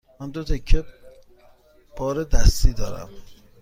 من 0.19 0.29
دو 0.31 0.43
تکه 0.43 0.85
بار 1.97 2.23
دستی 2.23 2.73
دارم. 2.73 3.09